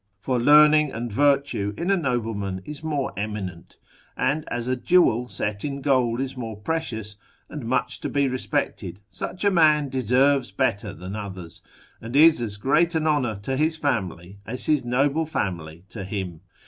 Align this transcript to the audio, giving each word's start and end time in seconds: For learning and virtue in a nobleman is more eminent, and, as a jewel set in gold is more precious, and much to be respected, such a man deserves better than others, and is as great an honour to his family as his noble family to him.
For 0.19 0.39
learning 0.39 0.91
and 0.91 1.11
virtue 1.11 1.75
in 1.77 1.91
a 1.91 1.95
nobleman 1.95 2.63
is 2.65 2.81
more 2.81 3.13
eminent, 3.15 3.77
and, 4.17 4.45
as 4.49 4.67
a 4.67 4.75
jewel 4.75 5.29
set 5.29 5.63
in 5.63 5.79
gold 5.79 6.19
is 6.19 6.35
more 6.35 6.55
precious, 6.57 7.17
and 7.49 7.67
much 7.67 7.99
to 8.01 8.09
be 8.09 8.27
respected, 8.27 8.99
such 9.11 9.45
a 9.45 9.51
man 9.51 9.89
deserves 9.89 10.51
better 10.51 10.91
than 10.91 11.15
others, 11.15 11.61
and 12.01 12.15
is 12.15 12.41
as 12.41 12.57
great 12.57 12.95
an 12.95 13.05
honour 13.05 13.35
to 13.43 13.55
his 13.55 13.77
family 13.77 14.39
as 14.43 14.65
his 14.65 14.83
noble 14.83 15.27
family 15.27 15.85
to 15.89 16.03
him. 16.03 16.41